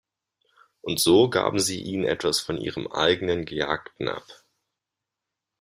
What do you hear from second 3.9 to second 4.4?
ab.